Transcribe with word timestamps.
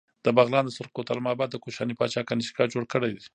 د 0.25 0.27
بغلان 0.37 0.63
د 0.65 0.71
سورخ 0.75 0.91
کوتل 0.95 1.19
معبد 1.25 1.49
د 1.51 1.57
کوشاني 1.63 1.93
پاچا 1.99 2.21
کنیشکا 2.29 2.63
جوړ 2.73 2.83
کړی 2.93 3.13